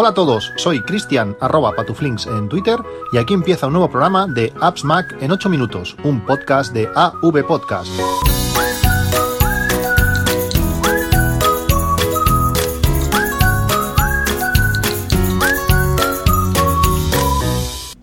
Hola 0.00 0.10
a 0.10 0.14
todos, 0.14 0.52
soy 0.54 0.80
Cristian 0.80 1.36
arroba 1.40 1.72
patuflinks 1.72 2.28
en 2.28 2.48
Twitter 2.48 2.78
y 3.12 3.18
aquí 3.18 3.34
empieza 3.34 3.66
un 3.66 3.72
nuevo 3.72 3.90
programa 3.90 4.28
de 4.28 4.52
Apps 4.60 4.84
Mac 4.84 5.16
en 5.20 5.32
8 5.32 5.48
minutos, 5.48 5.96
un 6.04 6.24
podcast 6.24 6.72
de 6.72 6.88
AV 6.94 7.44
Podcast. 7.44 7.90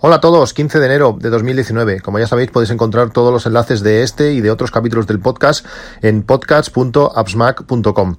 Hola 0.08 0.18
a 0.18 0.22
todos, 0.22 0.54
15 0.54 0.80
de 0.80 0.86
enero 0.86 1.18
de 1.20 1.32
2019. 1.32 2.00
Como 2.02 2.20
ya 2.20 2.28
sabéis, 2.28 2.52
podéis 2.52 2.70
encontrar 2.70 3.10
todos 3.10 3.34
los 3.34 3.48
enlaces 3.48 3.82
de 3.82 4.04
este 4.04 4.34
y 4.34 4.42
de 4.42 4.52
otros 4.52 4.70
capítulos 4.70 5.08
del 5.08 5.20
podcast 5.20 5.66
en 6.04 6.22
podcast.appsmac.com. 6.22 8.18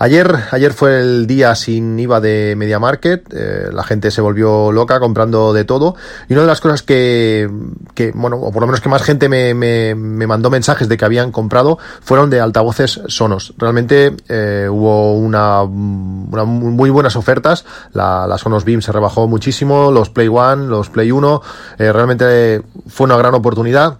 Ayer, 0.00 0.32
ayer 0.52 0.72
fue 0.72 1.00
el 1.00 1.26
día 1.26 1.56
sin 1.56 1.98
IVA 1.98 2.20
de 2.20 2.54
Media 2.56 2.78
Market, 2.78 3.26
eh, 3.34 3.70
la 3.72 3.82
gente 3.82 4.12
se 4.12 4.20
volvió 4.20 4.70
loca 4.70 5.00
comprando 5.00 5.52
de 5.52 5.64
todo 5.64 5.96
y 6.28 6.34
una 6.34 6.42
de 6.42 6.46
las 6.46 6.60
cosas 6.60 6.84
que, 6.84 7.50
que 7.94 8.12
bueno, 8.14 8.36
o 8.36 8.52
por 8.52 8.62
lo 8.62 8.68
menos 8.68 8.80
que 8.80 8.88
más 8.88 9.02
gente 9.02 9.28
me, 9.28 9.54
me, 9.54 9.96
me 9.96 10.28
mandó 10.28 10.50
mensajes 10.50 10.88
de 10.88 10.96
que 10.96 11.04
habían 11.04 11.32
comprado 11.32 11.78
fueron 12.00 12.30
de 12.30 12.40
altavoces 12.40 13.00
Sonos. 13.08 13.54
Realmente 13.58 14.14
eh, 14.28 14.68
hubo 14.70 15.14
una, 15.14 15.62
una, 15.62 16.44
muy 16.44 16.90
buenas 16.90 17.16
ofertas, 17.16 17.64
la, 17.92 18.28
la, 18.28 18.38
Sonos 18.38 18.64
Beam 18.64 18.82
se 18.82 18.92
rebajó 18.92 19.26
muchísimo, 19.26 19.90
los 19.90 20.10
Play 20.10 20.28
One, 20.28 20.68
los 20.68 20.90
Play 20.90 21.10
1, 21.10 21.42
eh, 21.78 21.92
realmente 21.92 22.62
fue 22.86 23.06
una 23.06 23.16
gran 23.16 23.34
oportunidad 23.34 23.98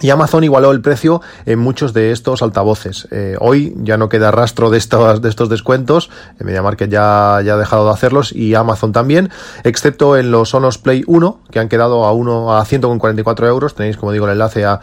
y 0.00 0.10
Amazon 0.10 0.44
igualó 0.44 0.70
el 0.70 0.80
precio 0.80 1.20
en 1.46 1.58
muchos 1.58 1.92
de 1.92 2.12
estos 2.12 2.42
altavoces. 2.42 3.08
Eh, 3.10 3.36
hoy 3.40 3.74
ya 3.78 3.96
no 3.96 4.08
queda 4.08 4.30
rastro 4.30 4.70
de 4.70 4.78
estos, 4.78 5.20
de 5.20 5.28
estos 5.28 5.48
descuentos. 5.48 6.10
MediaMarket 6.38 6.90
ya, 6.90 7.40
ya 7.44 7.54
ha 7.54 7.56
dejado 7.56 7.86
de 7.86 7.92
hacerlos 7.92 8.32
y 8.32 8.54
Amazon 8.54 8.92
también, 8.92 9.30
excepto 9.64 10.16
en 10.16 10.30
los 10.30 10.50
Sonos 10.50 10.78
Play 10.78 11.02
1, 11.06 11.40
que 11.50 11.58
han 11.58 11.68
quedado 11.68 12.04
a, 12.04 12.12
uno, 12.12 12.56
a 12.56 12.64
144 12.64 13.48
euros. 13.48 13.74
Tenéis, 13.74 13.96
como 13.96 14.12
digo, 14.12 14.26
el 14.26 14.32
enlace 14.32 14.64
a, 14.64 14.80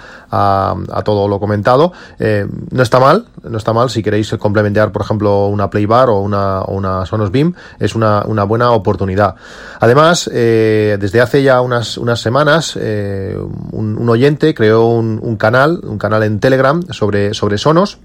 todo 1.03 1.27
lo 1.27 1.39
comentado. 1.39 1.93
Eh, 2.19 2.47
no 2.71 2.83
está 2.83 2.99
mal, 2.99 3.25
no 3.43 3.57
está 3.57 3.73
mal. 3.73 3.89
Si 3.89 4.03
queréis 4.03 4.31
complementar, 4.37 4.91
por 4.91 5.01
ejemplo, 5.01 5.47
una 5.47 5.69
Play 5.69 5.85
Bar 5.85 6.09
o 6.09 6.19
una, 6.19 6.63
una 6.67 7.05
Sonos 7.05 7.31
Beam, 7.31 7.53
es 7.79 7.95
una, 7.95 8.23
buena 8.45 8.71
oportunidad. 8.71 9.35
Además, 9.79 10.29
eh, 10.33 10.97
desde 10.99 11.21
hace 11.21 11.41
ya 11.41 11.61
unas, 11.61 11.97
unas 11.97 12.19
semanas, 12.19 12.77
eh, 12.79 13.37
un, 13.71 13.97
un 13.97 14.09
oyente 14.09 14.53
creó 14.53 14.85
un 14.87 15.04
un, 15.21 15.35
canal, 15.37 15.81
un 15.83 15.97
canal 15.97 16.23
en 16.23 16.39
Telegram 16.39 16.81
sobre, 16.91 17.33
sobre 17.33 17.57
Sonos 17.57 17.99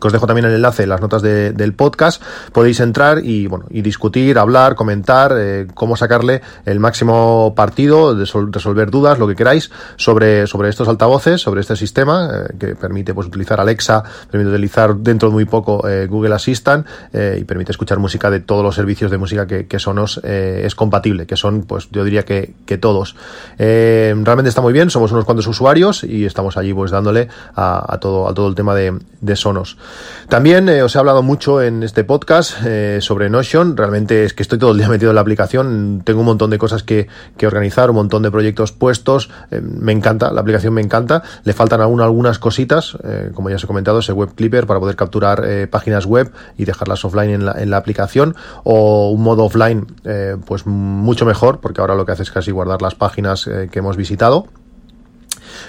que 0.00 0.06
os 0.06 0.12
dejo 0.12 0.26
también 0.26 0.46
el 0.46 0.54
enlace 0.54 0.84
en 0.84 0.88
las 0.88 1.00
notas 1.00 1.22
de, 1.22 1.52
del 1.52 1.74
podcast, 1.74 2.22
podéis 2.52 2.80
entrar 2.80 3.24
y 3.24 3.46
bueno, 3.46 3.66
y 3.70 3.82
discutir, 3.82 4.38
hablar, 4.38 4.74
comentar, 4.74 5.34
eh, 5.36 5.66
cómo 5.74 5.96
sacarle 5.96 6.40
el 6.64 6.80
máximo 6.80 7.54
partido, 7.54 8.16
resolver 8.16 8.90
dudas, 8.90 9.18
lo 9.18 9.28
que 9.28 9.36
queráis, 9.36 9.70
sobre, 9.96 10.46
sobre 10.46 10.68
estos 10.68 10.88
altavoces, 10.88 11.40
sobre 11.40 11.60
este 11.60 11.76
sistema, 11.76 12.30
eh, 12.32 12.54
que 12.58 12.76
permite 12.76 13.14
pues 13.14 13.26
utilizar 13.26 13.60
Alexa, 13.60 14.02
permite 14.30 14.50
utilizar 14.50 14.96
dentro 14.96 15.28
de 15.28 15.34
muy 15.34 15.44
poco 15.44 15.86
eh, 15.88 16.06
Google 16.06 16.34
Assistant, 16.34 16.86
y 17.12 17.44
permite 17.44 17.72
escuchar 17.72 17.98
música 17.98 18.30
de 18.30 18.40
todos 18.40 18.62
los 18.62 18.74
servicios 18.74 19.10
de 19.10 19.18
música 19.18 19.46
que, 19.46 19.66
que 19.66 19.78
Sonos 19.78 20.20
es 20.22 20.74
compatible, 20.74 21.26
que 21.26 21.36
son, 21.36 21.62
pues 21.62 21.88
yo 21.90 22.04
diría 22.04 22.24
que, 22.24 22.54
que 22.64 22.78
todos. 22.78 23.16
realmente 23.58 24.48
está 24.48 24.60
muy 24.60 24.72
bien, 24.72 24.90
somos 24.90 25.12
unos 25.12 25.24
cuantos 25.24 25.46
usuarios 25.46 26.04
y 26.04 26.24
estamos 26.24 26.56
allí 26.56 26.72
pues 26.72 26.90
dándole 26.90 27.28
a, 27.54 27.84
a 27.92 27.98
todo, 27.98 28.28
a 28.28 28.34
todo 28.34 28.48
el 28.48 28.54
tema 28.54 28.74
de, 28.74 28.98
de 29.20 29.36
Sonos. 29.36 29.76
También 30.30 30.68
eh, 30.68 30.82
os 30.84 30.94
he 30.94 30.98
hablado 31.00 31.24
mucho 31.24 31.60
en 31.60 31.82
este 31.82 32.04
podcast 32.04 32.58
eh, 32.64 32.98
sobre 33.00 33.28
Notion. 33.28 33.76
Realmente 33.76 34.24
es 34.24 34.32
que 34.32 34.42
estoy 34.42 34.60
todo 34.60 34.70
el 34.70 34.78
día 34.78 34.88
metido 34.90 35.10
en 35.10 35.16
la 35.16 35.20
aplicación. 35.22 36.02
Tengo 36.04 36.20
un 36.20 36.26
montón 36.26 36.50
de 36.50 36.58
cosas 36.58 36.84
que, 36.84 37.08
que 37.36 37.48
organizar, 37.48 37.90
un 37.90 37.96
montón 37.96 38.22
de 38.22 38.30
proyectos 38.30 38.70
puestos. 38.70 39.28
Eh, 39.50 39.60
me 39.60 39.90
encanta, 39.90 40.32
la 40.32 40.40
aplicación 40.40 40.72
me 40.74 40.82
encanta. 40.82 41.24
Le 41.42 41.52
faltan 41.52 41.80
aún 41.80 42.00
algunas 42.00 42.38
cositas, 42.38 42.96
eh, 43.02 43.32
como 43.34 43.50
ya 43.50 43.56
os 43.56 43.64
he 43.64 43.66
comentado, 43.66 43.98
ese 43.98 44.12
web 44.12 44.34
clipper 44.36 44.68
para 44.68 44.78
poder 44.78 44.94
capturar 44.94 45.68
páginas 45.68 46.06
web 46.06 46.30
y 46.56 46.64
dejarlas 46.64 47.04
offline 47.04 47.30
en 47.30 47.44
la, 47.44 47.52
en 47.52 47.70
la 47.70 47.78
aplicación. 47.78 48.36
O 48.62 49.10
un 49.10 49.22
modo 49.22 49.44
offline, 49.44 49.86
pues 50.46 50.64
mucho 50.66 51.26
mejor, 51.26 51.60
porque 51.60 51.80
ahora 51.80 51.94
lo 51.94 52.06
que 52.06 52.12
hace 52.12 52.22
es 52.22 52.30
casi 52.30 52.50
guardar 52.50 52.82
las 52.82 52.94
páginas 52.94 53.48
que 53.70 53.78
hemos 53.78 53.96
visitado 53.96 54.46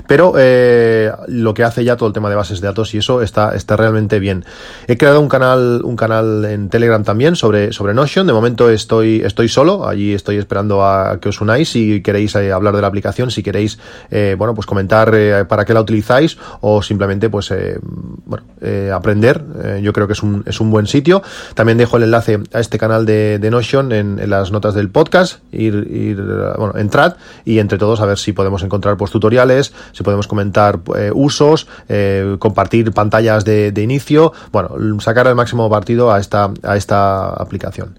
pero 0.07 0.33
eh, 0.37 1.11
lo 1.27 1.53
que 1.53 1.63
hace 1.63 1.83
ya 1.83 1.97
todo 1.97 2.07
el 2.07 2.13
tema 2.13 2.29
de 2.29 2.35
bases 2.35 2.61
de 2.61 2.67
datos 2.67 2.93
y 2.93 2.97
eso 2.97 3.21
está, 3.21 3.55
está 3.55 3.75
realmente 3.75 4.19
bien. 4.19 4.45
He 4.87 4.97
creado 4.97 5.21
un 5.21 5.29
canal, 5.29 5.81
un 5.83 5.95
canal 5.95 6.45
en 6.45 6.69
Telegram 6.69 7.03
también 7.03 7.35
sobre, 7.35 7.73
sobre 7.73 7.93
Notion. 7.93 8.27
De 8.27 8.33
momento 8.33 8.69
estoy, 8.69 9.21
estoy 9.25 9.49
solo, 9.49 9.87
allí 9.87 10.13
estoy 10.13 10.37
esperando 10.37 10.83
a 10.85 11.19
que 11.19 11.29
os 11.29 11.41
unáis 11.41 11.69
si 11.69 12.01
queréis 12.01 12.35
eh, 12.35 12.51
hablar 12.51 12.75
de 12.75 12.81
la 12.81 12.87
aplicación, 12.87 13.31
si 13.31 13.43
queréis, 13.43 13.79
eh, 14.09 14.35
bueno, 14.37 14.53
pues 14.55 14.65
comentar 14.65 15.11
eh, 15.13 15.45
para 15.47 15.65
qué 15.65 15.73
la 15.73 15.81
utilizáis 15.81 16.37
o 16.61 16.81
simplemente, 16.81 17.29
pues, 17.29 17.51
eh, 17.51 17.77
bueno, 18.25 18.45
eh, 18.61 18.91
aprender. 18.93 19.43
yo 19.81 19.93
creo 19.93 20.07
que 20.07 20.13
es 20.13 20.23
un, 20.23 20.43
es 20.45 20.59
un 20.59 20.71
buen 20.71 20.87
sitio. 20.87 21.21
También 21.55 21.77
dejo 21.77 21.97
el 21.97 22.03
enlace 22.03 22.39
a 22.53 22.59
este 22.59 22.77
canal 22.77 23.05
de, 23.05 23.39
de 23.39 23.51
Notion 23.51 23.91
en, 23.91 24.19
en, 24.19 24.29
las 24.29 24.51
notas 24.51 24.73
del 24.73 24.89
podcast. 24.89 25.39
Ir, 25.51 25.87
ir, 25.91 26.21
bueno, 26.57 26.73
entrad 26.77 27.15
y 27.45 27.59
entre 27.59 27.77
todos 27.77 28.01
a 28.01 28.05
ver 28.05 28.17
si 28.17 28.33
podemos 28.33 28.63
encontrar 28.63 28.97
pues 28.97 29.11
tutoriales, 29.11 29.73
si 29.91 30.03
podemos 30.03 30.27
comentar 30.27 30.79
eh, 30.97 31.11
usos, 31.13 31.67
eh, 31.89 32.35
compartir 32.39 32.91
pantallas 32.91 33.45
de, 33.45 33.73
inicio, 33.81 34.33
bueno, 34.51 34.75
sacar 34.99 35.27
el 35.27 35.35
máximo 35.35 35.69
partido 35.69 36.11
a 36.11 36.19
esta, 36.19 36.51
a 36.63 36.77
esta 36.77 37.29
aplicación. 37.29 37.97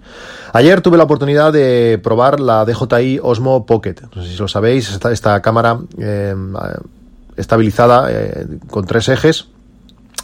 Ayer 0.53 0.81
tuve 0.81 0.99
la 0.99 1.05
oportunidad 1.05 1.53
de 1.53 2.01
probar 2.03 2.41
la 2.41 2.65
DJI 2.65 3.21
Osmo 3.23 3.67
Pocket. 3.67 3.97
No 4.15 4.23
sé 4.23 4.31
si 4.31 4.37
lo 4.37 4.49
sabéis, 4.49 4.99
esta, 5.05 5.41
cámara 5.43 5.79
eh, 5.99 6.35
estabilizada 7.37 8.09
con 8.69 8.85
tres 8.85 9.09
ejes 9.09 9.49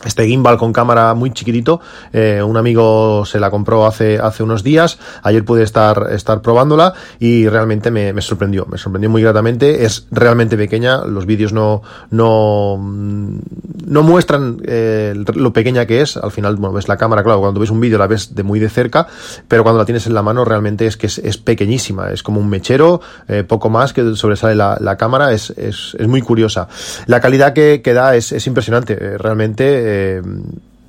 este 0.05 0.27
gimbal 0.27 0.59
con 0.59 0.73
cámara 0.73 1.15
muy 1.15 1.33
chiquitito. 1.33 1.81
Eh, 2.13 2.43
un 2.43 2.57
amigo 2.57 3.25
se 3.27 3.41
la 3.41 3.51
compró 3.51 3.87
hace, 3.87 4.19
hace 4.19 4.43
unos 4.43 4.63
días. 4.63 4.99
Ayer 5.23 5.45
pude 5.45 5.63
estar, 5.65 6.09
estar 6.13 6.41
probándola 6.41 6.95
y 7.19 7.49
realmente 7.49 7.91
me, 7.91 8.21
sorprendió. 8.23 8.67
Me 8.67 8.79
sorprendió 8.79 9.11
muy 9.11 9.23
gratamente. 9.23 9.85
Es 9.85 10.07
realmente 10.11 10.57
pequeña. 10.57 11.05
Los 11.05 11.27
vídeos 11.27 11.53
no, 11.53 11.83
no, 12.11 12.79
no 12.79 14.03
muestran 14.03 14.61
eh, 14.65 15.15
lo 15.35 15.53
pequeña 15.53 15.87
que 15.87 16.01
es. 16.01 16.17
Al 16.17 16.31
final, 16.31 16.57
bueno, 16.57 16.75
ves 16.75 16.89
la 16.89 16.97
cámara, 16.97 17.23
claro, 17.25 17.41
cuando 17.41 17.61
ves 17.61 17.71
un 17.71 17.81
vídeo 17.81 17.99
la 17.99 18.07
ves 18.07 18.35
de 18.35 18.43
muy 18.43 18.61
de 18.61 18.69
cerca, 18.69 19.09
pero 19.49 19.63
cuando 19.63 19.79
la 19.79 19.85
tienes 19.85 20.07
en 20.07 20.15
la 20.15 20.23
mano 20.23 20.45
realmente 20.45 20.87
es 20.87 20.97
que 20.97 21.07
es, 21.07 21.19
es 21.19 21.39
pequeñísima. 21.39 22.11
Es 22.11 22.23
como 22.23 22.41
un 22.41 22.49
mechero, 22.49 23.01
eh, 23.27 23.43
poco 23.43 23.69
más 23.69 23.93
que 23.93 24.15
sobresale 24.15 24.55
la, 24.55 24.79
la 24.81 24.97
cámara. 24.97 25.33
Es, 25.33 25.51
es, 25.51 25.97
es, 25.99 26.07
muy 26.07 26.23
curiosa. 26.23 26.69
La 27.07 27.21
calidad 27.21 27.53
que, 27.53 27.83
da 27.85 28.15
es, 28.15 28.33
es 28.33 28.47
impresionante. 28.47 28.97
Realmente 29.19 29.88
eh, 29.89 30.23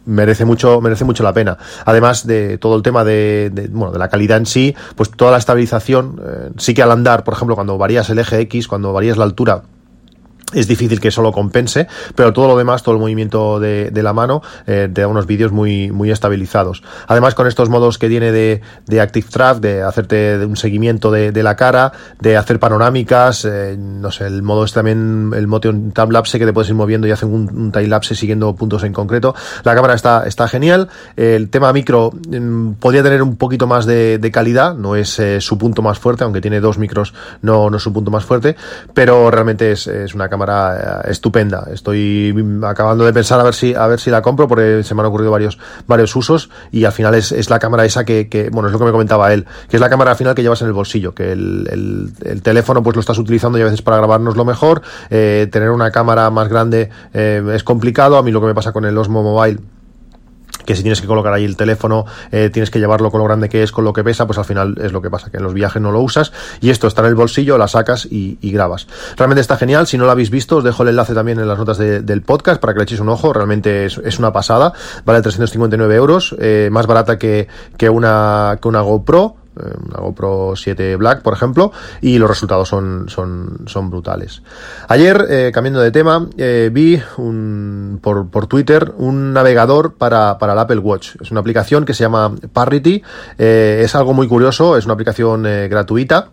merece 0.06 0.46
mucho 0.46 0.82
merece 0.82 1.06
mucho 1.06 1.24
la 1.24 1.34
pena. 1.34 1.58
Además 1.86 2.26
de 2.26 2.58
todo 2.58 2.76
el 2.76 2.82
tema 2.82 3.04
de, 3.04 3.52
de 3.54 3.68
bueno 3.68 3.94
de 3.94 4.00
la 4.00 4.10
calidad 4.10 4.38
en 4.38 4.46
sí 4.46 4.76
pues 4.96 5.12
toda 5.12 5.32
la 5.32 5.38
estabilización 5.38 6.20
eh, 6.24 6.50
sí 6.58 6.74
que 6.74 6.82
al 6.82 6.92
andar 6.92 7.24
por 7.24 7.34
ejemplo 7.34 7.56
cuando 7.56 7.78
varías 7.78 8.10
el 8.10 8.20
eje 8.20 8.40
X 8.42 8.68
cuando 8.68 8.92
varías 8.94 9.18
la 9.18 9.26
altura 9.26 9.64
es 10.54 10.68
difícil 10.68 11.00
que 11.00 11.10
eso 11.10 11.22
lo 11.22 11.32
compense, 11.32 11.88
pero 12.16 12.34
todo 12.34 12.48
lo 12.48 12.58
demás, 12.58 12.84
todo 12.84 12.96
el 12.96 13.02
movimiento 13.02 13.60
de, 13.60 13.92
la 13.94 14.14
mano, 14.14 14.42
eh, 14.66 14.90
te 14.92 15.02
da 15.02 15.08
unos 15.08 15.26
vídeos 15.28 15.52
muy, 15.52 15.92
muy 15.92 16.10
estabilizados. 16.12 16.82
Además, 17.08 17.36
con 17.36 17.48
estos 17.48 17.70
modos 17.70 17.98
que 17.98 18.08
tiene 18.08 18.32
de, 18.32 18.62
de 18.88 19.02
Active 19.02 19.28
Track, 19.30 19.60
de 19.60 19.84
hacerte 19.84 20.46
un 20.46 20.56
seguimiento 20.56 21.12
de, 21.12 21.44
la 21.44 21.56
cara, 21.56 21.92
de 22.20 22.38
hacer 22.38 22.60
panorámicas, 22.60 23.46
eh, 23.46 23.76
no 23.78 24.12
sé, 24.12 24.26
el 24.26 24.42
modo 24.42 24.64
es 24.64 24.74
también 24.74 25.32
el 25.36 25.48
motion 25.48 25.92
time 25.92 26.12
lapse 26.12 26.40
que 26.40 26.46
te 26.46 26.54
puedes 26.54 26.70
ir 26.70 26.76
moviendo 26.76 27.08
y 27.08 27.12
hacen 27.12 27.34
un, 27.34 27.50
un 27.56 27.72
time 27.72 27.88
lapse 27.88 28.16
siguiendo 28.16 28.56
puntos 28.56 28.84
en 28.84 28.94
concreto. 28.94 29.36
La 29.64 29.76
cámara 29.76 29.94
está, 29.94 30.24
está 30.26 30.48
genial. 30.48 30.90
El 31.16 31.50
tema 31.50 31.72
micro 31.74 32.12
eh, 32.32 32.42
podría 32.80 33.04
tener 33.04 33.22
un 33.22 33.36
poquito 33.36 33.68
más 33.68 33.86
de, 33.86 34.18
de 34.18 34.32
calidad, 34.32 34.76
no 34.76 34.96
es 34.96 35.20
eh, 35.20 35.42
su 35.42 35.58
punto 35.58 35.82
más 35.82 36.00
fuerte, 36.00 36.24
aunque 36.24 36.42
tiene 36.42 36.60
dos 36.60 36.78
micros, 36.78 37.14
no, 37.42 37.70
no 37.70 37.78
es 37.78 37.84
su 37.84 37.94
punto 37.94 38.12
más 38.12 38.26
fuerte, 38.26 38.56
pero 38.94 39.30
realmente 39.30 39.72
es, 39.72 39.88
es 39.88 40.16
una 40.16 40.30
cámara 40.30 40.39
cámara 40.40 41.04
eh, 41.06 41.12
estupenda. 41.12 41.68
Estoy 41.72 42.34
acabando 42.64 43.04
de 43.04 43.14
pensar 43.14 43.40
a 43.40 43.44
ver 43.44 43.54
si 43.54 43.76
a 43.76 43.88
ver 43.88 44.00
si 44.00 44.10
la 44.10 44.22
compro 44.22 44.48
porque 44.48 44.84
se 44.84 44.96
me 44.96 45.02
han 45.02 45.08
ocurrido 45.08 45.32
varios 45.32 45.58
varios 45.88 46.16
usos 46.16 46.50
y 46.72 46.86
al 46.86 46.92
final 46.92 47.16
es, 47.16 47.32
es 47.32 47.50
la 47.50 47.60
cámara 47.60 47.84
esa 47.86 48.06
que, 48.06 48.50
bueno 48.52 48.68
es 48.68 48.74
lo 48.74 48.80
que 48.80 48.86
me 48.86 48.92
comentaba 48.92 49.34
él 49.34 49.46
que 49.68 49.78
es 49.78 49.82
la 49.82 49.90
cámara 49.90 50.12
al 50.12 50.18
final 50.18 50.36
que 50.36 50.42
llevas 50.42 50.62
en 50.62 50.68
el 50.68 50.74
bolsillo 50.74 51.14
que 51.14 51.32
el, 51.32 51.68
el, 51.70 52.12
el 52.24 52.42
teléfono 52.42 52.82
pues 52.82 52.96
lo 52.96 53.02
estás 53.02 53.18
utilizando 53.18 53.58
y 53.58 53.62
a 53.62 53.66
veces 53.66 53.82
para 53.82 53.98
grabarnos 53.98 54.38
lo 54.38 54.46
mejor 54.46 54.82
eh, 55.10 55.48
tener 55.52 55.72
una 55.72 55.92
cámara 55.92 56.30
más 56.30 56.48
grande 56.48 56.90
eh, 57.14 57.44
es 57.54 57.64
complicado 57.64 58.18
a 58.18 58.24
mí 58.24 58.32
lo 58.32 58.40
que 58.40 58.48
me 58.48 58.56
pasa 58.56 58.72
con 58.72 58.86
el 58.86 58.98
Osmo 58.98 59.24
Mobile 59.24 59.60
que 60.70 60.76
si 60.76 60.84
tienes 60.84 61.02
que 61.02 61.08
colocar 61.08 61.34
ahí 61.34 61.46
el 61.46 61.58
teléfono, 61.58 62.06
eh, 62.32 62.52
tienes 62.54 62.70
que 62.70 62.78
llevarlo 62.78 63.10
con 63.10 63.18
lo 63.18 63.26
grande 63.26 63.50
que 63.50 63.64
es, 63.64 63.72
con 63.72 63.84
lo 63.84 63.92
que 63.92 64.04
pesa, 64.04 64.28
pues 64.28 64.38
al 64.38 64.46
final 64.46 64.76
es 64.80 64.92
lo 64.92 65.02
que 65.02 65.10
pasa, 65.10 65.32
que 65.32 65.38
en 65.38 65.44
los 65.44 65.56
viajes 65.56 65.82
no 65.82 65.92
lo 65.92 66.00
usas. 66.00 66.32
Y 66.62 66.70
esto 66.70 66.86
está 66.86 67.02
en 67.02 67.08
el 67.08 67.16
bolsillo, 67.16 67.58
la 67.58 67.68
sacas 67.68 68.06
y, 68.06 68.38
y 68.40 68.52
grabas. 68.52 68.86
Realmente 69.18 69.42
está 69.42 69.58
genial, 69.58 69.88
si 69.88 69.98
no 69.98 70.06
lo 70.06 70.12
habéis 70.12 70.30
visto, 70.30 70.58
os 70.58 70.64
dejo 70.64 70.84
el 70.84 70.90
enlace 70.90 71.16
también 71.16 71.40
en 71.40 71.48
las 71.48 71.58
notas 71.58 71.80
de, 71.80 72.02
del 72.02 72.22
podcast 72.22 72.62
para 72.62 72.74
que 72.74 72.78
le 72.78 72.84
echéis 72.84 73.02
un 73.02 73.10
ojo, 73.10 73.34
realmente 73.34 73.88
es, 73.88 73.98
es 73.98 74.20
una 74.20 74.32
pasada, 74.32 74.72
vale 75.06 75.24
359 75.24 75.96
euros, 75.96 76.36
eh, 76.38 76.70
más 76.72 76.86
barata 76.86 77.18
que, 77.18 77.48
que, 77.76 77.90
una, 77.90 78.60
que 78.62 78.68
una 78.68 78.82
GoPro, 78.82 79.38
una 79.56 80.00
GoPro 80.00 80.54
7 80.56 80.96
Black, 80.96 81.22
por 81.22 81.34
ejemplo, 81.34 81.72
y 82.02 82.18
los 82.18 82.30
resultados 82.30 82.70
son, 82.70 83.06
son, 83.10 83.66
son 83.66 83.90
brutales. 83.90 84.42
Ayer, 84.88 85.52
cambiando 85.54 85.82
de 85.82 85.92
tema, 85.92 86.28
vi 86.72 87.02
un, 87.18 88.00
por, 88.02 88.30
por 88.30 88.48
Twitter 88.48 88.94
un 88.98 89.34
navegador 89.34 89.96
para, 89.96 90.38
para 90.38 90.54
el 90.54 90.60
Apple 90.60 90.80
Watch. 90.80 91.16
Es 91.22 91.32
una 91.32 91.42
aplicación 91.42 91.86
que 91.86 91.94
se 91.94 92.04
llama 92.04 92.34
Parity, 92.54 93.04
es 93.38 93.96
algo 93.96 94.14
muy 94.14 94.28
curioso, 94.28 94.78
es 94.78 94.86
una 94.86 94.94
aplicación 94.94 95.44
gratuita 95.44 96.30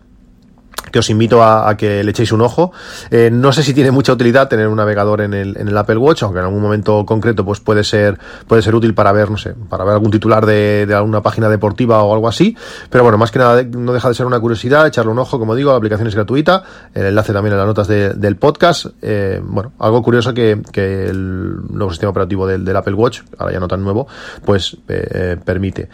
que 0.91 0.99
os 0.99 1.09
invito 1.09 1.43
a, 1.43 1.75
que 1.77 2.03
le 2.03 2.11
echéis 2.11 2.31
un 2.31 2.41
ojo. 2.41 2.71
Eh, 3.11 3.29
no 3.31 3.51
sé 3.51 3.63
si 3.63 3.73
tiene 3.73 3.91
mucha 3.91 4.13
utilidad 4.13 4.47
tener 4.47 4.67
un 4.67 4.77
navegador 4.77 5.21
en 5.21 5.33
el, 5.33 5.57
en 5.57 5.67
el 5.67 5.77
Apple 5.77 5.97
Watch, 5.97 6.23
aunque 6.23 6.39
en 6.39 6.45
algún 6.45 6.61
momento 6.61 7.05
concreto 7.05 7.45
pues 7.45 7.59
puede 7.59 7.83
ser, 7.83 8.17
puede 8.47 8.61
ser 8.61 8.75
útil 8.75 8.93
para 8.93 9.11
ver, 9.11 9.29
no 9.29 9.37
sé, 9.37 9.53
para 9.69 9.83
ver 9.83 9.93
algún 9.93 10.11
titular 10.11 10.45
de, 10.45 10.87
alguna 10.93 11.21
página 11.21 11.49
deportiva 11.49 12.01
o 12.03 12.13
algo 12.13 12.27
así. 12.27 12.55
Pero 12.89 13.03
bueno, 13.03 13.17
más 13.17 13.31
que 13.31 13.39
nada 13.39 13.63
no 13.63 13.93
deja 13.93 14.09
de 14.09 14.15
ser 14.15 14.25
una 14.25 14.39
curiosidad, 14.39 14.87
echarle 14.87 15.11
un 15.11 15.19
ojo, 15.19 15.39
como 15.39 15.55
digo, 15.55 15.71
la 15.71 15.77
aplicación 15.77 16.07
es 16.07 16.15
gratuita, 16.15 16.63
el 16.93 17.07
enlace 17.07 17.33
también 17.33 17.53
en 17.53 17.59
las 17.59 17.67
notas 17.67 17.87
del 17.87 18.35
podcast. 18.37 18.87
Eh, 19.01 19.41
bueno, 19.43 19.73
algo 19.79 20.01
curioso 20.01 20.33
que, 20.33 20.57
el 20.77 21.55
nuevo 21.69 21.91
sistema 21.91 22.09
operativo 22.11 22.47
del, 22.47 22.63
del, 22.65 22.75
Apple 22.75 22.93
Watch, 22.93 23.21
ahora 23.37 23.53
ya 23.53 23.59
no 23.59 23.67
tan 23.67 23.83
nuevo, 23.83 24.07
pues 24.45 24.77
eh, 24.87 25.37
permite. 25.43 25.89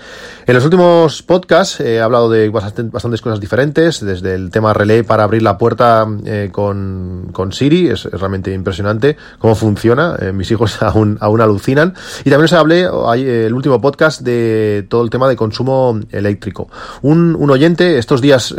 En 0.45 0.55
los 0.55 0.63
últimos 0.63 1.21
podcasts 1.23 1.79
he 1.79 2.01
hablado 2.01 2.29
de 2.29 2.49
bastantes 2.49 3.21
cosas 3.21 3.39
diferentes, 3.39 4.03
desde 4.03 4.35
el 4.35 4.51
tema 4.51 4.73
relé 4.83 5.03
para 5.05 5.23
abrir 5.23 5.41
la 5.41 5.57
puerta 5.57 6.05
eh, 6.25 6.49
con, 6.51 7.29
con, 7.31 7.53
Siri, 7.53 7.87
es, 7.87 8.03
realmente 8.03 8.53
impresionante 8.53 9.15
cómo 9.39 9.55
funciona, 9.55 10.15
eh, 10.19 10.33
mis 10.33 10.51
hijos 10.51 10.81
aún, 10.81 11.17
aún 11.21 11.41
alucinan. 11.41 11.93
Y 12.25 12.29
también 12.29 12.45
os 12.45 12.53
hablé 12.53 12.81
eh, 12.81 13.45
el 13.47 13.53
último 13.53 13.79
podcast 13.79 14.21
de 14.21 14.85
todo 14.89 15.03
el 15.03 15.09
tema 15.09 15.29
de 15.29 15.35
consumo 15.35 15.99
eléctrico. 16.11 16.69
Un, 17.01 17.35
un 17.35 17.49
oyente 17.49 17.97
estos 17.97 18.21
días... 18.21 18.53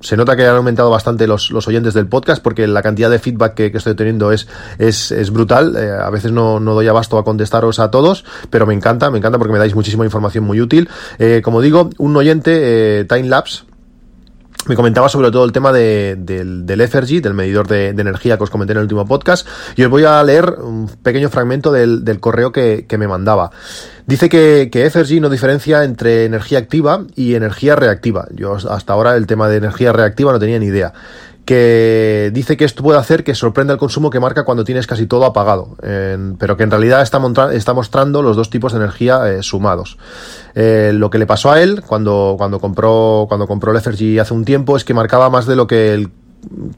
Se 0.00 0.18
nota 0.18 0.36
que 0.36 0.46
han 0.46 0.56
aumentado 0.56 0.90
bastante 0.90 1.26
los, 1.26 1.50
los, 1.50 1.66
oyentes 1.66 1.94
del 1.94 2.06
podcast 2.06 2.42
porque 2.42 2.66
la 2.66 2.82
cantidad 2.82 3.08
de 3.08 3.18
feedback 3.18 3.54
que, 3.54 3.72
estoy 3.72 3.94
teniendo 3.94 4.32
es, 4.32 4.46
es, 4.76 5.10
es 5.10 5.30
brutal. 5.30 5.74
A 5.74 6.10
veces 6.10 6.30
no, 6.30 6.60
no, 6.60 6.74
doy 6.74 6.86
abasto 6.88 7.16
a 7.16 7.24
contestaros 7.24 7.78
a 7.78 7.90
todos, 7.90 8.26
pero 8.50 8.66
me 8.66 8.74
encanta, 8.74 9.10
me 9.10 9.16
encanta 9.16 9.38
porque 9.38 9.54
me 9.54 9.58
dais 9.58 9.74
muchísima 9.74 10.04
información 10.04 10.44
muy 10.44 10.60
útil. 10.60 10.90
Como 11.42 11.62
digo, 11.62 11.88
un 11.96 12.14
oyente, 12.18 13.00
eh, 13.00 13.04
Timelapse, 13.06 13.64
me 14.66 14.76
comentaba 14.76 15.08
sobre 15.08 15.30
todo 15.30 15.44
el 15.44 15.52
tema 15.52 15.72
de, 15.72 16.16
del, 16.18 16.66
del 16.66 16.80
del 17.22 17.34
medidor 17.34 17.68
de, 17.68 17.88
energía 17.88 18.36
que 18.36 18.44
os 18.44 18.50
comenté 18.50 18.72
en 18.72 18.78
el 18.78 18.84
último 18.84 19.06
podcast, 19.06 19.46
y 19.76 19.82
os 19.82 19.90
voy 19.90 20.04
a 20.04 20.22
leer 20.22 20.56
un 20.60 20.88
pequeño 21.02 21.28
fragmento 21.30 21.72
del, 21.72 22.20
correo 22.20 22.52
que, 22.52 22.86
me 22.98 23.08
mandaba. 23.08 23.50
Dice 24.06 24.28
que, 24.28 24.68
que 24.70 24.86
no 25.20 25.28
diferencia 25.30 25.84
entre 25.84 26.24
energía 26.24 26.58
activa 26.58 27.04
y 27.16 27.34
energía 27.34 27.74
reactiva. 27.74 28.28
Yo 28.32 28.54
hasta 28.54 28.92
ahora 28.92 29.16
el 29.16 29.26
tema 29.26 29.48
de 29.48 29.56
energía 29.56 29.92
reactiva 29.92 30.32
no 30.32 30.38
tenía 30.38 30.58
ni 30.58 30.66
idea 30.66 30.92
que 31.44 32.30
dice 32.32 32.56
que 32.56 32.64
esto 32.64 32.82
puede 32.82 32.98
hacer 32.98 33.24
que 33.24 33.34
sorprenda 33.34 33.72
el 33.72 33.78
consumo 33.78 34.10
que 34.10 34.20
marca 34.20 34.44
cuando 34.44 34.64
tienes 34.64 34.86
casi 34.86 35.06
todo 35.06 35.24
apagado, 35.24 35.76
pero 36.38 36.56
que 36.56 36.62
en 36.62 36.70
realidad 36.70 37.02
está, 37.02 37.18
mostrando 37.74 38.22
los 38.22 38.36
dos 38.36 38.50
tipos 38.50 38.72
de 38.72 38.78
energía 38.78 39.30
eh, 39.30 39.42
sumados. 39.42 39.98
Eh, 40.54 40.92
lo 40.94 41.10
que 41.10 41.18
le 41.18 41.26
pasó 41.26 41.52
a 41.52 41.60
él 41.60 41.82
cuando, 41.86 42.36
cuando 42.38 42.60
compró 42.60 43.26
cuando 43.28 43.46
compró 43.46 43.72
hace 43.76 44.34
un 44.34 44.44
tiempo 44.44 44.76
es 44.76 44.84
que 44.84 44.94
marcaba 44.94 45.28
más 45.30 45.46
de 45.46 45.56
lo 45.56 45.66
que 45.66 46.08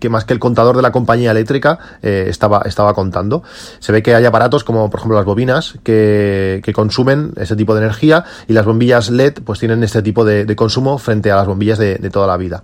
más 0.08 0.24
que 0.24 0.32
el 0.32 0.38
contador 0.38 0.76
de 0.76 0.82
la 0.82 0.92
compañía 0.92 1.32
eléctrica 1.32 1.78
eh, 2.02 2.26
estaba, 2.28 2.62
estaba 2.66 2.94
contando. 2.94 3.42
Se 3.80 3.92
ve 3.92 4.02
que 4.02 4.14
hay 4.14 4.24
aparatos 4.24 4.64
como 4.64 4.88
por 4.90 5.00
ejemplo 5.00 5.16
las 5.16 5.26
bobinas 5.26 5.78
que, 5.82 6.60
que 6.64 6.72
consumen 6.72 7.32
ese 7.36 7.56
tipo 7.56 7.74
de 7.74 7.82
energía 7.82 8.24
y 8.46 8.52
las 8.52 8.64
bombillas 8.64 9.10
LED 9.10 9.42
pues 9.44 9.58
tienen 9.58 9.82
este 9.82 10.02
tipo 10.02 10.24
de, 10.24 10.54
consumo 10.56 10.98
frente 10.98 11.30
a 11.30 11.36
las 11.36 11.46
bombillas 11.46 11.78
de 11.78 12.10
toda 12.10 12.26
la 12.26 12.36
vida. 12.36 12.62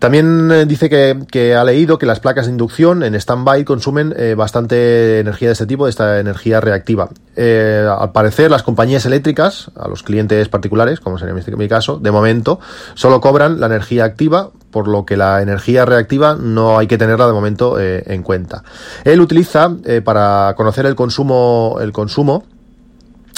También 0.00 0.50
eh, 0.50 0.64
dice 0.64 0.88
que, 0.88 1.26
que, 1.30 1.54
ha 1.54 1.62
leído 1.62 1.98
que 1.98 2.06
las 2.06 2.20
placas 2.20 2.46
de 2.46 2.52
inducción 2.52 3.02
en 3.02 3.14
stand-by 3.14 3.64
consumen 3.64 4.14
eh, 4.16 4.34
bastante 4.34 5.20
energía 5.20 5.48
de 5.48 5.52
este 5.52 5.66
tipo, 5.66 5.84
de 5.84 5.90
esta 5.90 6.18
energía 6.18 6.58
reactiva. 6.58 7.10
Eh, 7.36 7.86
al 7.86 8.10
parecer, 8.10 8.50
las 8.50 8.62
compañías 8.62 9.04
eléctricas, 9.04 9.70
a 9.76 9.88
los 9.88 10.02
clientes 10.02 10.48
particulares, 10.48 11.00
como 11.00 11.18
sería 11.18 11.34
mi 11.34 11.68
caso, 11.68 11.98
de 11.98 12.10
momento, 12.10 12.60
solo 12.94 13.20
cobran 13.20 13.60
la 13.60 13.66
energía 13.66 14.04
activa, 14.04 14.48
por 14.70 14.88
lo 14.88 15.04
que 15.04 15.18
la 15.18 15.42
energía 15.42 15.84
reactiva 15.84 16.34
no 16.34 16.78
hay 16.78 16.86
que 16.86 16.96
tenerla 16.96 17.26
de 17.26 17.32
momento 17.34 17.78
en 17.78 18.22
cuenta. 18.22 18.62
Él 19.04 19.20
utiliza, 19.20 19.70
para 20.04 20.54
conocer 20.56 20.86
el 20.86 20.94
consumo, 20.94 21.76
el 21.80 21.92
consumo, 21.92 22.44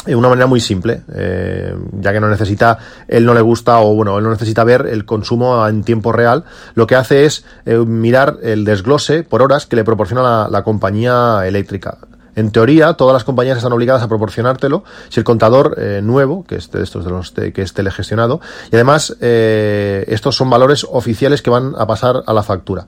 de 0.06 0.16
una 0.16 0.28
manera 0.28 0.46
muy 0.46 0.60
simple, 0.60 1.02
eh, 1.14 1.74
ya 2.00 2.12
que 2.12 2.20
no 2.20 2.28
necesita, 2.28 2.78
él 3.06 3.24
no 3.24 3.34
le 3.34 3.40
gusta 3.40 3.78
o 3.80 3.94
bueno, 3.94 4.18
él 4.18 4.24
no 4.24 4.30
necesita 4.30 4.64
ver 4.64 4.86
el 4.86 5.04
consumo 5.04 5.66
en 5.66 5.84
tiempo 5.84 6.12
real, 6.12 6.44
lo 6.74 6.86
que 6.86 6.96
hace 6.96 7.24
es 7.24 7.44
eh, 7.66 7.76
mirar 7.76 8.38
el 8.42 8.64
desglose 8.64 9.22
por 9.22 9.42
horas 9.42 9.66
que 9.66 9.76
le 9.76 9.84
proporciona 9.84 10.48
la, 10.48 10.62
compañía 10.62 11.42
eléctrica. 11.46 11.98
En 12.34 12.50
teoría, 12.50 12.94
todas 12.94 13.12
las 13.12 13.24
compañías 13.24 13.58
están 13.58 13.72
obligadas 13.72 14.02
a 14.02 14.08
proporcionártelo 14.08 14.84
si 15.08 15.20
el 15.20 15.24
contador 15.24 15.74
eh, 15.76 16.00
nuevo, 16.02 16.44
que 16.44 16.56
es 16.56 16.70
de 16.70 16.82
estos 16.82 17.04
de 17.04 17.10
los 17.10 17.34
de, 17.34 17.52
que 17.52 17.62
es 17.62 17.74
telegestionado, 17.74 18.40
y 18.70 18.76
además 18.76 19.16
eh, 19.20 20.04
estos 20.08 20.34
son 20.34 20.48
valores 20.48 20.86
oficiales 20.90 21.42
que 21.42 21.50
van 21.50 21.74
a 21.76 21.86
pasar 21.86 22.22
a 22.26 22.32
la 22.32 22.42
factura. 22.42 22.86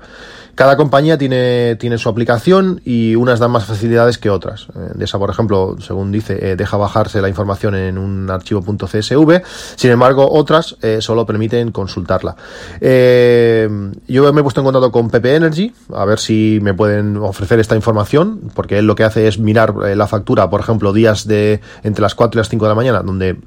Cada 0.55 0.77
compañía 0.77 1.19
tiene, 1.19 1.77
tiene 1.77 1.99
su 1.99 2.09
aplicación 2.09 2.81
y 2.85 3.17
unas 3.17 3.39
dan 3.39 3.51
más 3.51 3.65
facilidades 3.65 4.19
que 4.19 4.31
otras. 4.31 4.69
Eh, 4.75 4.93
de 4.95 5.05
esa, 5.05 5.19
por 5.19 5.31
ejemplo, 5.31 5.77
según 5.81 6.13
dice, 6.13 6.51
eh, 6.51 6.57
deja 6.57 6.77
bajarse 6.77 7.21
la 7.21 7.29
información 7.29 7.75
en 7.75 7.99
un 7.99 8.31
archivo 8.31 8.63
.csv. 8.63 9.43
Sin 9.77 9.91
embargo, 9.91 10.31
otras 10.31 10.77
eh, 10.83 10.99
solo 11.01 11.27
permiten 11.27 11.73
consultarla. 11.73 12.37
Eh, 12.81 13.69
yo 14.07 14.33
me 14.33 14.41
he 14.41 14.43
puesto 14.43 14.61
en 14.61 14.65
contacto 14.65 14.93
con 14.93 15.11
PP 15.11 15.35
Energy 15.35 15.73
a 15.93 16.05
ver 16.05 16.19
si 16.19 16.59
me 16.63 16.75
pueden 16.75 17.17
ofrecer 17.17 17.59
esta 17.59 17.75
información, 17.75 18.51
porque 18.55 18.79
él 18.79 18.87
lo 18.87 18.95
que 18.95 19.05
hace 19.05 19.27
es 19.27 19.39
mirar 19.39 19.75
la 19.75 20.07
factura, 20.07 20.51
por 20.51 20.61
ejemplo, 20.61 20.93
días 20.93 21.27
de 21.27 21.61
entre 21.83 22.03
las 22.03 22.15
4 22.15 22.39
y 22.39 22.41
las 22.41 22.49
5 22.49 22.65
de 22.65 22.69
la 22.69 22.75
mañana, 22.75 23.03
donde 23.03 23.39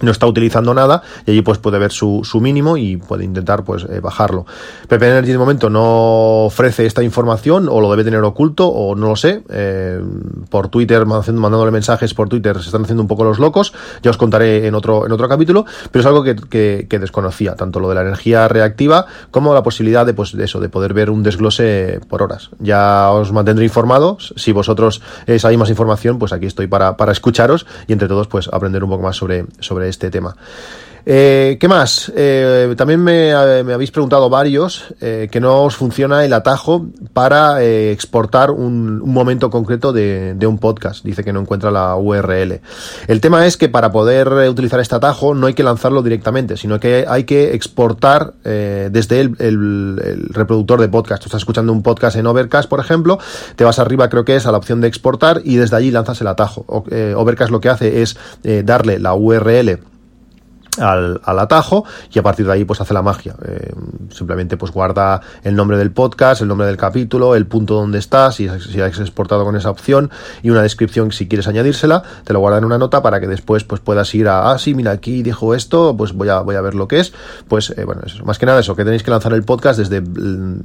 no 0.00 0.10
está 0.10 0.26
utilizando 0.26 0.74
nada 0.74 1.02
y 1.26 1.32
allí 1.32 1.42
pues 1.42 1.58
puede 1.58 1.78
ver 1.78 1.92
su, 1.92 2.20
su 2.24 2.40
mínimo 2.40 2.76
y 2.76 2.96
puede 2.96 3.24
intentar 3.24 3.64
pues 3.64 3.84
eh, 3.84 4.00
bajarlo. 4.00 4.46
PP 4.88 5.06
Energy 5.06 5.32
de 5.32 5.38
momento 5.38 5.70
no 5.70 6.44
ofrece 6.44 6.86
esta 6.86 7.02
información 7.02 7.68
o 7.68 7.80
lo 7.80 7.90
debe 7.90 8.04
tener 8.04 8.22
oculto 8.22 8.68
o 8.68 8.94
no 8.94 9.08
lo 9.08 9.16
sé. 9.16 9.42
Eh, 9.48 10.00
por 10.48 10.68
Twitter 10.68 11.06
mandándole 11.06 11.70
mensajes 11.70 12.14
por 12.14 12.28
Twitter 12.28 12.58
se 12.58 12.66
están 12.66 12.82
haciendo 12.82 13.02
un 13.02 13.08
poco 13.08 13.24
los 13.24 13.38
locos. 13.38 13.72
Ya 14.02 14.10
os 14.10 14.16
contaré 14.16 14.66
en 14.66 14.74
otro 14.74 15.06
en 15.06 15.12
otro 15.12 15.28
capítulo, 15.28 15.64
pero 15.90 16.00
es 16.00 16.06
algo 16.06 16.22
que, 16.22 16.36
que, 16.88 16.98
desconocía 16.98 17.54
tanto 17.54 17.80
lo 17.80 17.88
de 17.88 17.94
la 17.94 18.02
energía 18.02 18.46
reactiva 18.46 19.06
como 19.30 19.54
la 19.54 19.62
posibilidad 19.62 20.04
de 20.04 20.12
pues 20.12 20.36
de 20.36 20.44
eso 20.44 20.60
de 20.60 20.68
poder 20.68 20.92
ver 20.92 21.10
un 21.10 21.22
desglose 21.22 22.00
por 22.08 22.22
horas. 22.22 22.50
Ya 22.58 23.10
os 23.10 23.32
mantendré 23.32 23.64
informados. 23.64 24.34
Si 24.36 24.52
vosotros 24.52 25.00
eh, 25.26 25.38
sabéis 25.38 25.58
más 25.58 25.70
información, 25.70 26.18
pues 26.18 26.32
aquí 26.32 26.46
estoy 26.46 26.66
para 26.66 26.96
para 26.96 27.12
escucharos 27.12 27.66
y 27.86 27.92
entre 27.92 28.08
todos 28.08 28.26
pues 28.26 28.48
aprender 28.52 28.84
un 28.84 28.90
poco 28.90 29.02
más 29.02 29.16
sobre 29.16 29.46
sobre 29.60 29.88
este 29.90 30.10
tema. 30.10 30.36
Eh, 31.12 31.56
¿Qué 31.58 31.66
más? 31.66 32.12
Eh, 32.14 32.72
también 32.76 33.02
me, 33.02 33.32
me, 33.64 33.72
habéis 33.72 33.90
preguntado 33.90 34.30
varios 34.30 34.94
eh, 35.00 35.26
que 35.28 35.40
no 35.40 35.64
os 35.64 35.74
funciona 35.74 36.24
el 36.24 36.32
atajo 36.32 36.86
para 37.12 37.64
eh, 37.64 37.90
exportar 37.90 38.52
un, 38.52 39.02
un, 39.02 39.12
momento 39.12 39.50
concreto 39.50 39.92
de, 39.92 40.34
de, 40.34 40.46
un 40.46 40.58
podcast. 40.58 41.04
Dice 41.04 41.24
que 41.24 41.32
no 41.32 41.40
encuentra 41.40 41.72
la 41.72 41.96
URL. 41.96 42.60
El 43.08 43.20
tema 43.20 43.44
es 43.44 43.56
que 43.56 43.68
para 43.68 43.90
poder 43.90 44.28
utilizar 44.48 44.78
este 44.78 44.94
atajo 44.94 45.34
no 45.34 45.48
hay 45.48 45.54
que 45.54 45.64
lanzarlo 45.64 46.00
directamente, 46.02 46.56
sino 46.56 46.78
que 46.78 47.04
hay 47.08 47.24
que 47.24 47.54
exportar 47.54 48.34
eh, 48.44 48.88
desde 48.92 49.20
el, 49.20 49.34
el, 49.40 50.00
el, 50.04 50.28
reproductor 50.28 50.80
de 50.80 50.88
podcast. 50.88 51.24
Tú 51.24 51.26
estás 51.26 51.40
escuchando 51.40 51.72
un 51.72 51.82
podcast 51.82 52.14
en 52.18 52.28
Overcast, 52.28 52.68
por 52.68 52.78
ejemplo, 52.78 53.18
te 53.56 53.64
vas 53.64 53.80
arriba, 53.80 54.08
creo 54.08 54.24
que 54.24 54.36
es 54.36 54.46
a 54.46 54.52
la 54.52 54.58
opción 54.58 54.80
de 54.80 54.86
exportar 54.86 55.40
y 55.42 55.56
desde 55.56 55.74
allí 55.74 55.90
lanzas 55.90 56.20
el 56.20 56.28
atajo. 56.28 56.64
O, 56.68 56.84
eh, 56.88 57.14
Overcast 57.16 57.50
lo 57.50 57.60
que 57.60 57.68
hace 57.68 58.00
es 58.00 58.16
darle 58.64 59.00
la 59.00 59.14
URL 59.14 59.89
al, 60.80 61.20
al, 61.24 61.38
atajo 61.38 61.84
y 62.12 62.18
a 62.18 62.22
partir 62.22 62.46
de 62.46 62.52
ahí 62.52 62.64
pues 62.64 62.80
hace 62.80 62.94
la 62.94 63.02
magia. 63.02 63.36
Eh, 63.46 63.72
simplemente 64.10 64.56
pues 64.56 64.72
guarda 64.72 65.20
el 65.42 65.54
nombre 65.54 65.76
del 65.76 65.92
podcast, 65.92 66.42
el 66.42 66.48
nombre 66.48 66.66
del 66.66 66.76
capítulo, 66.76 67.34
el 67.34 67.46
punto 67.46 67.74
donde 67.74 67.98
estás, 67.98 68.36
si, 68.36 68.48
si 68.48 68.80
has 68.80 68.98
exportado 68.98 69.44
con 69.44 69.56
esa 69.56 69.70
opción 69.70 70.10
y 70.42 70.50
una 70.50 70.62
descripción 70.62 71.12
si 71.12 71.28
quieres 71.28 71.46
añadírsela, 71.48 72.02
te 72.24 72.32
lo 72.32 72.40
guarda 72.40 72.58
en 72.58 72.64
una 72.64 72.78
nota 72.78 73.02
para 73.02 73.20
que 73.20 73.26
después 73.26 73.64
pues 73.64 73.80
puedas 73.80 74.14
ir 74.14 74.28
a, 74.28 74.50
ah, 74.50 74.58
sí, 74.58 74.74
mira, 74.74 74.90
aquí 74.92 75.22
dijo 75.22 75.54
esto, 75.54 75.96
pues 75.96 76.12
voy 76.12 76.28
a, 76.28 76.40
voy 76.40 76.56
a 76.56 76.60
ver 76.60 76.74
lo 76.74 76.88
que 76.88 77.00
es. 77.00 77.12
Pues 77.48 77.70
eh, 77.76 77.84
bueno, 77.84 78.02
eso. 78.04 78.24
más 78.24 78.38
que 78.38 78.46
nada 78.46 78.60
eso, 78.60 78.74
que 78.74 78.84
tenéis 78.84 79.02
que 79.02 79.10
lanzar 79.10 79.32
el 79.32 79.42
podcast 79.42 79.78
desde, 79.78 80.02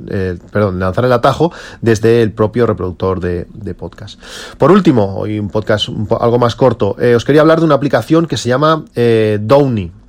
eh, 0.09 0.37
perdón, 0.51 0.79
lanzar 0.79 1.05
el 1.05 1.11
atajo 1.11 1.51
desde 1.81 2.21
el 2.21 2.31
propio 2.31 2.65
reproductor 2.65 3.19
de, 3.19 3.47
de 3.53 3.73
podcast. 3.73 4.19
Por 4.57 4.71
último, 4.71 5.15
hoy 5.17 5.39
un 5.39 5.49
podcast 5.49 5.89
un 5.89 6.07
algo 6.19 6.39
más 6.39 6.55
corto, 6.55 6.95
os 7.15 7.25
quería 7.25 7.41
hablar 7.41 7.59
de 7.59 7.65
una 7.65 7.75
aplicación 7.75 8.27
que 8.27 8.37
se 8.37 8.49
llama 8.49 8.85
Downy. 8.95 10.04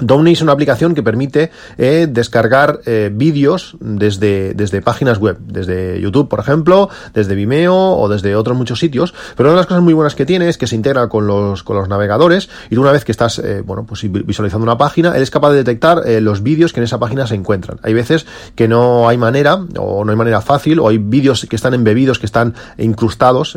Domni 0.00 0.32
es 0.32 0.42
una 0.42 0.52
aplicación 0.52 0.94
que 0.94 1.02
permite 1.02 1.50
eh, 1.76 2.06
descargar 2.08 2.80
eh, 2.86 3.10
vídeos 3.12 3.76
desde, 3.80 4.54
desde 4.54 4.80
páginas 4.80 5.18
web, 5.18 5.38
desde 5.40 6.00
YouTube, 6.00 6.28
por 6.28 6.40
ejemplo, 6.40 6.88
desde 7.14 7.34
Vimeo 7.34 7.74
o 7.74 8.08
desde 8.08 8.36
otros 8.36 8.56
muchos 8.56 8.78
sitios. 8.78 9.14
Pero 9.36 9.48
una 9.48 9.56
de 9.56 9.60
las 9.60 9.66
cosas 9.66 9.82
muy 9.82 9.94
buenas 9.94 10.14
que 10.14 10.24
tiene 10.24 10.48
es 10.48 10.58
que 10.58 10.66
se 10.66 10.76
integra 10.76 11.08
con 11.08 11.26
los, 11.26 11.62
con 11.62 11.76
los 11.76 11.88
navegadores 11.88 12.48
y 12.70 12.76
una 12.76 12.92
vez 12.92 13.04
que 13.04 13.12
estás 13.12 13.38
eh, 13.38 13.62
bueno, 13.64 13.84
pues 13.84 14.02
visualizando 14.10 14.64
una 14.64 14.78
página, 14.78 15.16
él 15.16 15.22
es 15.22 15.30
capaz 15.30 15.50
de 15.50 15.58
detectar 15.58 16.02
los 16.20 16.42
vídeos 16.42 16.72
que 16.72 16.80
en 16.80 16.84
esa 16.84 16.98
página 16.98 17.26
se 17.26 17.34
encuentran. 17.34 17.78
Hay 17.82 17.94
veces 17.94 18.26
que 18.54 18.68
no 18.68 19.08
hay 19.08 19.16
manera 19.16 19.58
o 19.78 20.04
no 20.04 20.10
hay 20.10 20.16
manera 20.16 20.40
fácil 20.40 20.78
o 20.78 20.88
hay 20.88 20.98
vídeos 20.98 21.46
que 21.48 21.56
están 21.56 21.74
embebidos, 21.74 22.18
que 22.18 22.26
están 22.26 22.54
incrustados 22.78 23.56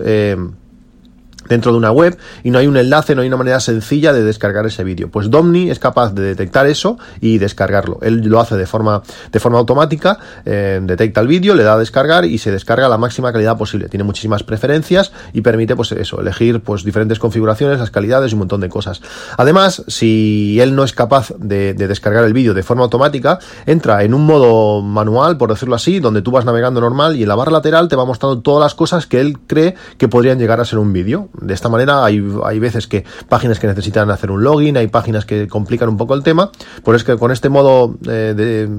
dentro 1.52 1.74
de 1.74 1.78
una 1.78 1.92
web 1.92 2.18
y 2.44 2.50
no 2.50 2.60
hay 2.60 2.68
un 2.68 2.78
enlace, 2.78 3.14
no 3.14 3.22
hay 3.22 3.28
una 3.28 3.36
manera 3.36 3.60
sencilla 3.60 4.14
de 4.14 4.24
descargar 4.24 4.66
ese 4.66 4.86
vídeo. 4.86 5.12
Pues 5.12 5.30
Domni 5.30 5.70
es 5.70 5.80
capaz 5.80 6.14
de 6.14 6.22
detectar 6.22 6.66
eso 6.66 6.98
y 7.20 7.40
descargarlo. 7.40 8.00
Él 8.02 8.22
lo 8.24 8.40
hace 8.40 8.56
de 8.56 8.66
forma, 8.66 9.04
de 9.32 9.40
forma 9.40 9.60
automática, 9.60 10.18
eh, 10.46 10.80
detecta 10.82 11.20
el 11.20 11.28
vídeo, 11.28 11.54
le 11.54 11.64
da 11.64 11.74
a 11.74 11.78
descargar 11.78 12.24
y 12.24 12.38
se 12.38 12.52
descarga 12.52 12.86
a 12.86 12.90
la 12.90 12.98
máxima 12.98 13.34
calidad 13.34 13.58
posible. 13.58 13.90
Tiene 13.90 14.06
muchísimas 14.06 14.44
preferencias 14.44 15.12
y 15.34 15.42
permite 15.42 15.76
pues 15.76 15.92
eso, 15.92 16.22
elegir 16.22 16.62
pues 16.62 16.86
diferentes 16.86 17.20
configuraciones, 17.20 17.80
las 17.80 17.92
calidades 17.92 18.32
y 18.32 18.36
un 18.36 18.40
montón 18.40 18.62
de 18.62 18.70
cosas. 18.70 19.02
Además, 19.36 19.84
si 19.88 20.58
él 20.62 20.74
no 20.74 20.86
es 20.86 20.94
capaz 20.94 21.34
de, 21.38 21.74
de 21.74 21.88
descargar 21.90 22.24
el 22.24 22.32
vídeo 22.32 22.54
de 22.54 22.64
forma 22.64 22.84
automática, 22.84 23.40
entra 23.66 24.04
en 24.04 24.14
un 24.14 24.26
modo 24.26 24.82
manual, 24.82 25.36
por 25.36 25.50
decirlo 25.50 25.76
así, 25.76 26.00
donde 26.00 26.22
tú 26.22 26.32
vas 26.32 26.46
navegando 26.46 26.80
normal 26.80 27.18
y 27.18 27.24
en 27.24 27.28
la 27.28 27.36
barra 27.36 27.52
lateral 27.52 27.90
te 27.90 27.98
va 27.98 28.06
mostrando 28.06 28.40
todas 28.40 28.64
las 28.64 28.74
cosas 28.74 29.06
que 29.06 29.20
él 29.20 29.38
cree 29.48 29.76
que 29.98 30.08
podrían 30.08 30.40
llegar 30.40 30.62
a 30.62 30.66
ser 30.66 30.80
un 30.80 30.94
vídeo 30.94 31.28
de 31.42 31.54
esta 31.54 31.70
manera 31.70 32.06
hay, 32.06 32.24
hay 32.46 32.60
veces 32.60 32.88
que 32.88 33.04
páginas 33.28 33.60
que 33.60 33.68
necesitan 33.68 34.10
hacer 34.10 34.32
un 34.32 34.44
login, 34.44 34.78
hay 34.78 34.88
páginas 34.88 35.26
que 35.26 35.48
complican 35.48 35.90
un 35.90 35.98
poco 35.98 36.14
el 36.14 36.24
tema, 36.24 36.52
por 36.84 36.96
es 36.96 37.04
que 37.04 37.18
con 37.18 37.32
este 37.32 37.50
modo 37.50 37.96
eh, 38.08 38.34
de, 38.36 38.70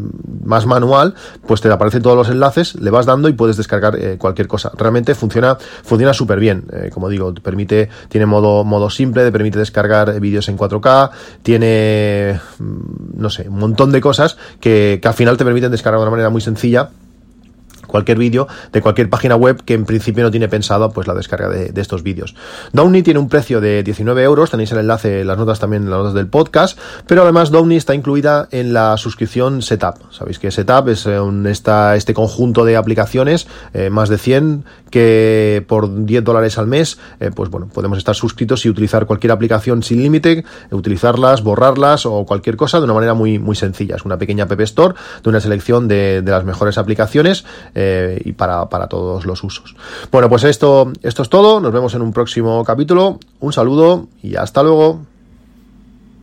más 0.44 0.66
manual, 0.66 1.14
pues 1.46 1.60
te 1.60 1.70
aparecen 1.70 2.02
todos 2.02 2.16
los 2.16 2.28
enlaces, 2.28 2.74
le 2.76 2.90
vas 2.90 3.06
dando 3.06 3.28
y 3.28 3.32
puedes 3.32 3.56
descargar 3.56 3.96
eh, 3.96 4.16
cualquier 4.18 4.48
cosa. 4.48 4.70
Realmente 4.76 5.14
funciona 5.14 5.58
funciona 5.82 6.14
súper 6.14 6.38
bien, 6.38 6.64
eh, 6.72 6.90
como 6.92 7.08
digo, 7.08 7.34
permite, 7.34 7.88
tiene 8.08 8.26
modo, 8.26 8.64
modo 8.64 8.90
simple, 8.90 9.24
te 9.24 9.32
permite 9.32 9.58
descargar 9.58 10.18
vídeos 10.20 10.48
en 10.48 10.56
4K, 10.56 11.10
tiene, 11.42 12.40
mm, 12.58 13.20
no 13.20 13.30
sé, 13.30 13.48
un 13.48 13.58
montón 13.58 13.92
de 13.92 14.00
cosas 14.00 14.36
que, 14.60 14.98
que 15.02 15.08
al 15.08 15.14
final 15.14 15.36
te 15.36 15.44
permiten 15.44 15.70
descargar 15.70 15.98
de 15.98 16.02
una 16.02 16.10
manera 16.10 16.30
muy 16.30 16.40
sencilla 16.40 16.90
cualquier 17.92 18.18
vídeo 18.18 18.48
de 18.72 18.80
cualquier 18.80 19.08
página 19.08 19.36
web 19.36 19.62
que 19.64 19.74
en 19.74 19.84
principio 19.84 20.24
no 20.24 20.30
tiene 20.30 20.48
pensado 20.48 20.90
pues 20.90 21.06
la 21.06 21.14
descarga 21.14 21.48
de, 21.48 21.80
estos 21.80 22.02
vídeos. 22.02 22.34
Downy 22.72 23.02
tiene 23.02 23.20
un 23.20 23.28
precio 23.28 23.60
de 23.60 23.82
19 23.82 24.22
euros, 24.22 24.50
tenéis 24.50 24.72
el 24.72 24.78
enlace, 24.78 25.24
las 25.24 25.36
notas 25.36 25.60
también, 25.60 25.90
las 25.90 25.98
notas 25.98 26.14
del 26.14 26.28
podcast, 26.28 26.78
pero 27.06 27.22
además 27.22 27.50
Downy 27.50 27.76
está 27.76 27.94
incluida 27.94 28.48
en 28.50 28.72
la 28.72 28.96
suscripción 28.96 29.62
Setup. 29.62 29.96
Sabéis 30.10 30.38
que 30.38 30.50
Setup 30.50 30.88
es 30.88 31.06
eh, 31.06 31.20
un, 31.20 31.46
este 31.46 32.14
conjunto 32.14 32.64
de 32.64 32.76
aplicaciones, 32.76 33.46
eh, 33.74 33.90
más 33.90 34.08
de 34.08 34.18
100, 34.18 34.64
que 34.90 35.64
por 35.66 36.04
10 36.04 36.24
dólares 36.24 36.58
al 36.58 36.66
mes, 36.66 36.98
eh, 37.20 37.30
pues 37.34 37.50
bueno, 37.50 37.68
podemos 37.72 37.98
estar 37.98 38.14
suscritos 38.14 38.64
y 38.64 38.70
utilizar 38.70 39.06
cualquier 39.06 39.32
aplicación 39.32 39.82
sin 39.82 40.02
límite, 40.02 40.44
utilizarlas, 40.70 41.42
borrarlas 41.42 42.06
o 42.06 42.24
cualquier 42.24 42.56
cosa 42.56 42.78
de 42.78 42.84
una 42.84 42.94
manera 42.94 43.14
muy, 43.14 43.38
muy 43.38 43.56
sencilla. 43.56 43.96
Es 43.96 44.04
una 44.04 44.18
pequeña 44.18 44.44
App 44.44 44.60
Store 44.60 44.94
de 45.22 45.28
una 45.28 45.40
selección 45.40 45.88
de, 45.88 46.22
de 46.22 46.30
las 46.30 46.44
mejores 46.44 46.78
aplicaciones 46.78 47.44
eh, 47.82 48.22
y 48.24 48.32
para, 48.32 48.68
para 48.68 48.86
todos 48.86 49.26
los 49.26 49.42
usos. 49.42 49.74
Bueno, 50.10 50.28
pues 50.28 50.44
esto, 50.44 50.92
esto 51.02 51.22
es 51.22 51.28
todo. 51.28 51.60
Nos 51.60 51.72
vemos 51.72 51.94
en 51.94 52.02
un 52.02 52.12
próximo 52.12 52.64
capítulo. 52.64 53.18
Un 53.40 53.52
saludo 53.52 54.08
y 54.22 54.36
hasta 54.36 54.62
luego. 54.62 55.00